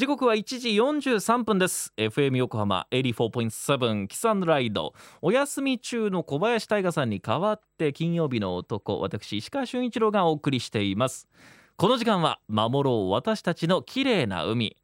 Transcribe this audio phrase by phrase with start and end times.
[0.00, 1.92] 時刻は1時43分です。
[1.98, 4.94] FM 横浜84.7 Kiss & Ride。
[5.20, 11.28] お休み中の小林大賀さんに代わって金曜日の男私石川俊一郎がお送りしています。
[11.76, 14.78] この時間は守ろう私たちの綺麗な海。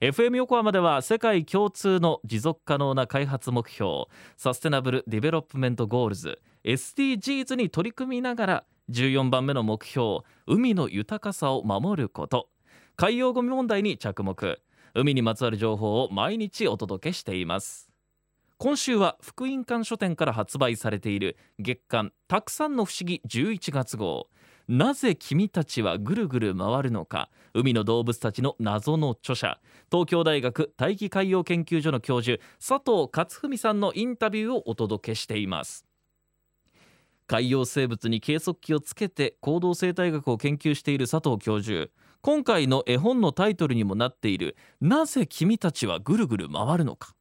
[0.00, 4.06] FM 横浜では世界共通の持続可能な開発目標
[4.36, 12.48] サステナブル・ディベロップメント・ゴールズ SDGs に取り組みながら14番目の目標海の豊かさを守ること。
[13.00, 14.60] 海洋ゴミ問題に着目。
[14.92, 17.88] 海にまつわる情報を毎日お届けしています。
[18.56, 24.26] 今週は福音館書店から発売されている月刊たくさんの不思議11月号。
[24.66, 27.30] なぜ君たちはぐるぐる回るのか。
[27.54, 29.60] 海の動物たちの謎の著者。
[29.92, 35.86] 東京大学大気海洋研究所の教授佐藤勝文さんのインタビューをお届けしています。
[37.28, 41.92] 海洋生物に計測器をつけて行動生態学を研究している佐藤教授。
[42.20, 47.14] 今回の絵本のタイトルにもなっている「なぜ君たちはぐるぐる回るのか」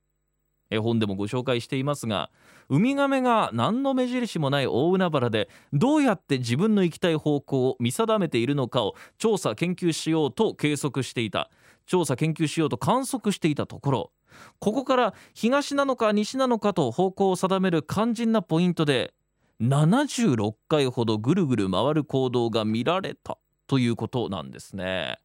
[0.70, 2.30] 絵本でもご紹介していますが
[2.68, 11.50] ウミガメが何の目印もない大海原でどうやって自分の行きたい方向を見定めているのかを調査研究しようと計測していた。
[11.88, 14.12] 調査研究しようと観測していたところ
[14.60, 19.14] ここから東なのか西なのかと方向を定める肝心なポイントで
[19.62, 23.40] 76回ほどぐるぐる回る行動が見られた。
[23.68, 25.20] ということなんですね。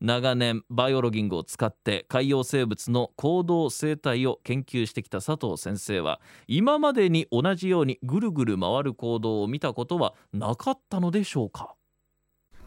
[0.00, 11.74] 長年バイオロギングを使って海洋生物の行動生態を研究してきた佐藤先生は今までに同じようにぐるぐる回る行動を見たことはなかったのでしょうか、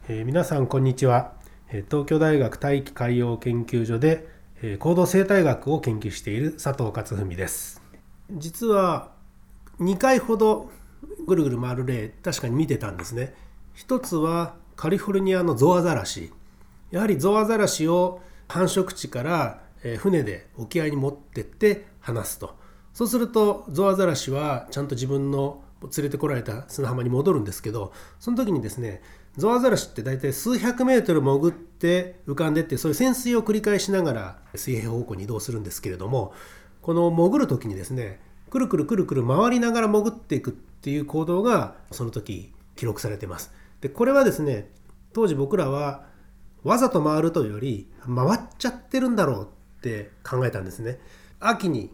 [0.08, 1.32] えー、皆さんこんにちは。
[1.88, 4.28] 東京大学大気海洋研究所で
[4.78, 7.82] 行動生態学を研究している佐藤勝文です。
[8.30, 9.12] 実は
[9.80, 10.70] 2回ほど
[11.26, 13.34] ぐるぐる回る例確かに見てたんですね。
[13.72, 16.32] 一つはカリフォルニアのゾアザラシ
[16.90, 19.62] やはりゾウアザラシを繁殖地から
[19.98, 22.56] 船で沖合に持ってって離すと
[22.92, 29.02] そうするとゾウアザラシはちゃんと自分の連れてこられた砂浜に戻るんですけどその時にですね
[29.36, 36.34] ゾウアザラシって大体数百メートル潜って浮かんでってそういう潜水を繰り返しながら水平方向に移動するんですけれども
[36.82, 43.50] この潜る時にですねくるくるくるくる回りながら潜っていくっていう行動がその時記録されてます。
[43.82, 44.70] でこれはですね
[45.12, 46.06] 当時僕らは
[46.62, 49.48] わざと回るというより回っちゃってるんだろう
[49.78, 51.00] って考えたんですね。
[51.40, 51.92] 秋に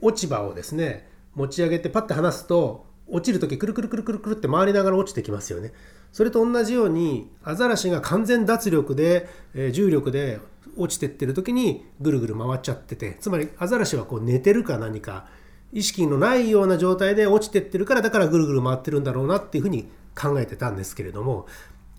[0.00, 5.72] 落ち葉をですね持ち上げてパッて離すと落ちる時くるくるくるくるくるって回りながら落ちてきますよね。
[6.10, 10.40] それと同じようにアザラシが完全脱力で、え、重力で
[10.76, 15.26] 落ちてってる時にぐるぐる回っちゃっててつまりアザラシはこう寝てるか何か
[15.72, 21.46] 意識のないような状態で落ちてってるからだからぐるぐる回ってるんだろうなっていうふうに考えてたんですけれども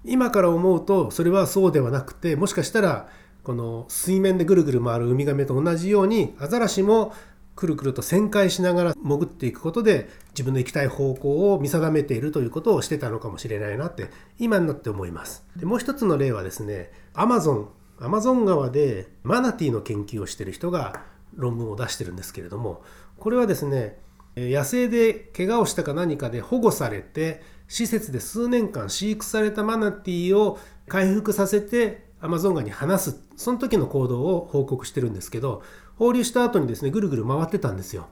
[0.05, 3.09] 今から思うとそれはそうではなくてもしかしたら
[3.43, 7.13] この水面でぐるぐる回るウミガメと同じようにアザラシも
[7.55, 14.09] くるくると旋回しながら潜っていくことで自分の行きたい方向を見定めているということをしてたのかもしれないなって
[14.39, 15.45] 今になって思います。
[15.55, 17.69] でもう一つの例はですねアマゾン
[17.99, 21.01] アマゾン川でマナティーの研究をしている人が
[21.35, 22.81] 論文を出してるんですけれども
[23.17, 23.99] これはですね
[24.35, 35.63] 野生で怪我をしたか何かで保護されて施設で数年間飼育されたマナティーを回復させてアマゾン川に放すその時の行動を報告してるんですけど
[35.95, 38.07] 放流した後にですねぐるぐる回ってたんですよ。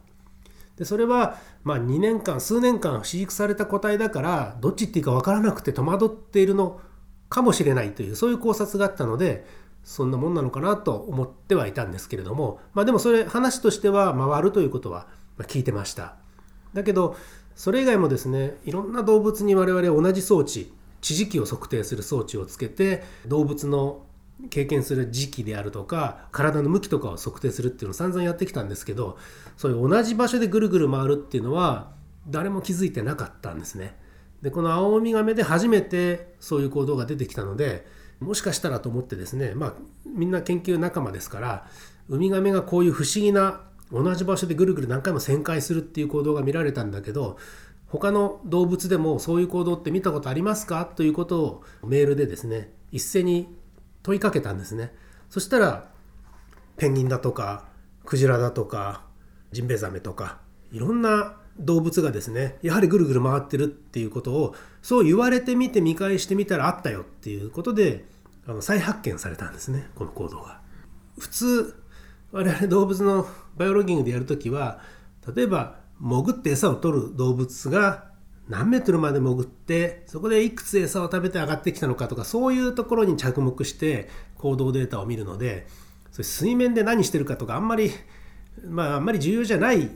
[0.77, 6.79] でそれはまあ2年間数年間飼育された個体だからどっちっていうか分からなくて戸惑っているの
[7.29, 9.45] かもしれないというそういう考察があったので
[9.83, 15.07] そんなもんなのかなと思ってはいたんですけれどもまあでもそれ話としては回るということは
[15.39, 16.15] 聞いてました。
[16.73, 17.15] だけど
[17.55, 24.03] それ以外もですねいろんな動物に我々同じ装置地磁気を測定する装置をつけて動物の
[24.49, 29.17] 経験する時期であるとか体の向きとかを測定するっていうのを散々やってきたんですけど
[29.57, 31.91] そういう同じ場所でぐるぐる回るっていうのは
[32.27, 33.97] 誰も気づいてなかったんですね。
[34.41, 37.85] でこの青ウミガメで初めてそういう行動が出てきたので
[38.19, 39.73] もしかしたらと思ってですねまあ
[40.05, 41.67] みんな研究仲間ですから
[42.09, 43.61] ウミガメがこういう不思議な
[43.91, 47.37] 同じ場所でぐるぐる何回も旋回するっていう行動が見られたんだけど
[47.87, 50.85] 他の動物でもそういう行動って見たことありますか？
[50.85, 53.53] ということをメールでですね一斉に
[54.03, 54.93] 問いかけたんですね
[55.29, 55.89] そしたら
[56.77, 57.65] ペンギンだとか
[58.05, 59.03] クジラだとか
[59.51, 60.39] ジンベエザメとか
[60.71, 68.05] いろんな動物がですねやはりぐるぐる回ってるっていうことをそう言われてみて見返してみたらあったよっていうことで
[68.47, 70.61] あの再発見されたんですねこの行動が。
[71.19, 71.75] 普通
[72.31, 74.79] 我々動物のバイオロギングでやるときは
[75.35, 78.11] 例えば潜って餌を取る動物が
[78.47, 85.67] 何メートルまで潜ってそこでいくつ餌を食べて上がってきたのかとかそういうところに着目して行動データを見るので
[86.11, 87.91] それ水面で何してるかとかあんまり
[88.65, 89.89] まああんまり重要じゃない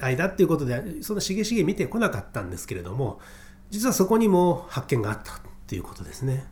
[0.00, 3.20] 間っていうことでそんなしげしげ見てこなかったんですけれども
[3.70, 5.36] 実はそこにも発見があったっ
[5.66, 6.46] ていうことですね。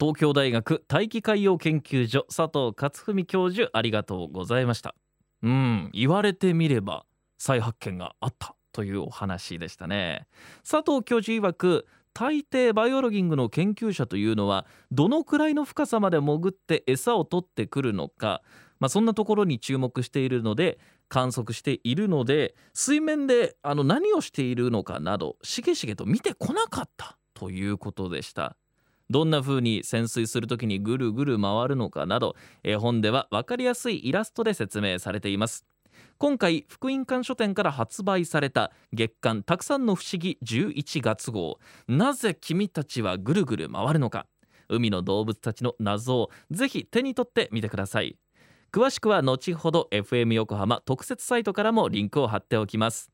[0.00, 4.94] 東京大学大気海洋研究所佐藤勝文教授ありがとうございました。
[5.42, 7.04] うん言われてみれば
[7.38, 10.26] 再発見があったというお話でしたね。
[10.68, 18.42] 佐藤教授曰く大抵バイオロギングの研究者というのはどのくらいの深さまで潜って餌を取ってくるのか、
[18.78, 28.56] まあ、そんなところに注目しているので観測しているので水面であの何をしているのかなどしげしげと見てこなかったということでした。
[29.14, 32.34] どんな風に潜水する時にぐるぐる回るのかなど
[32.64, 35.64] 絵本では分かりやすいイラストで説明されています。
[36.18, 41.60] 今回福音館書店から発売された月刊たくさんの不思議11月号。
[41.86, 44.26] なぜ君たちはぐるぐる回るのか。
[44.68, 48.16] 海の動物たちの謎をぜひ手に取ってみてください。
[48.72, 53.13] 詳しくは後ほど FM 横浜特設サイトからもリンクを貼っておきます。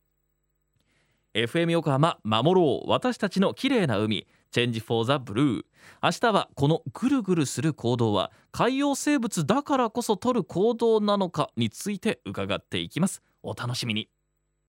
[1.33, 5.63] FM 横浜守ろう私たちの綺麗な海チェンジフォーザブルー
[6.03, 13.21] 明日はこのぐるぐるする行動は海洋生物だからこそ取る行動なのかについて伺っていきます。
[13.43, 14.09] お楽しみに。